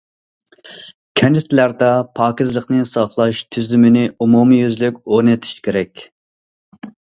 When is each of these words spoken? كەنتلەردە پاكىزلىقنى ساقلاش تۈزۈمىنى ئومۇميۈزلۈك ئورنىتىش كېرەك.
كەنتلەردە 1.19 1.89
پاكىزلىقنى 2.21 2.87
ساقلاش 2.93 3.43
تۈزۈمىنى 3.57 4.03
ئومۇميۈزلۈك 4.27 5.01
ئورنىتىش 5.05 5.55
كېرەك. 5.71 6.07